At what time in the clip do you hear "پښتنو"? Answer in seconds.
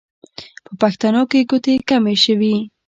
0.81-1.21